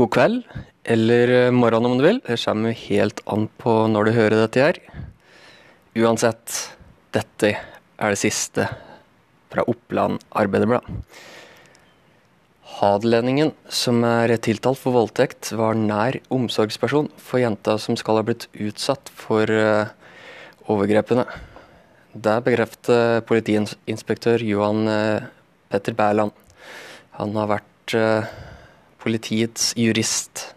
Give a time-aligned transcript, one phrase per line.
[0.00, 0.44] god kveld,
[0.88, 2.20] eller eh, morgen om du vil.
[2.24, 4.78] Det kommer helt an på når du hører dette her.
[5.98, 6.54] Uansett,
[7.12, 8.68] dette er det siste
[9.50, 10.86] fra Oppland Arbeiderblad.
[12.80, 18.46] Hadelendingen, som er tiltalt for voldtekt, var nær omsorgsperson for jenta som skal ha blitt
[18.56, 19.90] utsatt for uh,
[20.70, 21.26] overgrepene.
[22.14, 25.26] Det bekrefter politiinspektør Johan uh,
[25.68, 26.32] Petter Bærland.
[27.18, 27.98] Han har vært
[29.00, 30.54] politiets jurist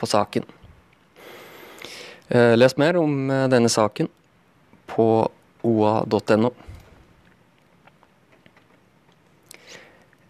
[0.00, 0.46] på saken.
[2.30, 4.06] Les mer om denne saken
[4.90, 5.06] på
[5.66, 6.52] oa.no.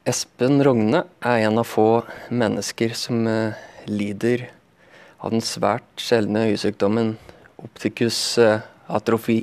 [0.09, 2.01] Espen Rogne er en av få
[2.33, 3.53] mennesker som uh,
[3.85, 4.47] lider
[5.21, 7.13] av den svært sjeldne øyesykdommen
[7.61, 8.39] opticus
[8.89, 9.43] atrofi.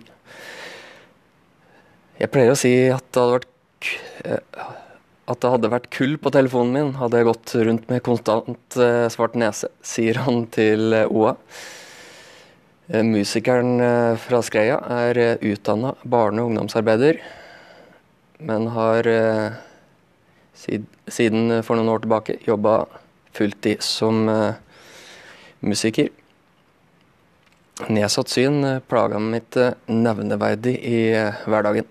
[2.18, 3.48] Jeg pleier å si at det hadde vært
[5.27, 8.78] at det hadde vært kull på telefonen min, hadde jeg gått rundt med konstant
[9.11, 11.34] svart nese, sier han til OA.
[13.03, 13.81] Musikeren
[14.23, 17.19] fra Skreia er utdanna barne- og ungdomsarbeider,
[18.39, 19.11] men har
[20.58, 22.80] siden eh, for noen år tilbake jobba
[23.38, 24.25] fulltid som
[25.62, 26.09] musiker.
[27.94, 31.02] Nedsatt syn plaga mitt nevneverdig i
[31.45, 31.86] hverdagen.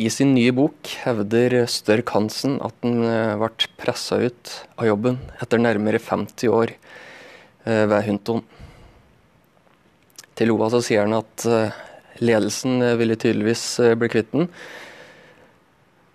[0.00, 3.02] I sin nye bok hevder Størk Hansen at han
[3.40, 6.72] ble pressa ut av jobben etter nærmere 50 år
[7.66, 8.40] ved Hunton.
[10.40, 11.44] Til OA så sier han at
[12.24, 13.64] ledelsen ville tydeligvis
[14.00, 14.48] bli kvitt den,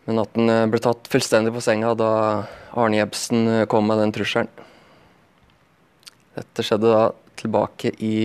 [0.06, 2.12] men at han eh, ble tatt fullstendig på senga da
[2.78, 4.52] Arne Jebsen eh, kom med den trusselen.
[6.36, 7.06] Dette skjedde da
[7.40, 8.18] tilbake i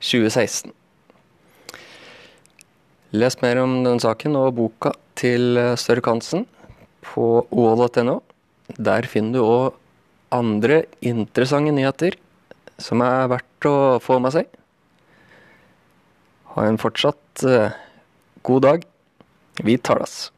[0.00, 0.72] 2016.
[3.12, 6.46] Eh, Les mer om denne saken og boka til Størk Hansen
[7.02, 8.22] på oa.no.
[8.78, 9.74] Der finner du òg
[10.32, 12.16] andre interessante nyheter
[12.78, 14.46] som er verdt å få med seg.
[16.54, 17.46] Ha en fortsatt
[18.42, 18.82] god dag.
[19.62, 20.35] Vi tar tales.